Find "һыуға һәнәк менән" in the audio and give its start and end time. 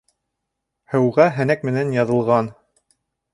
0.93-1.93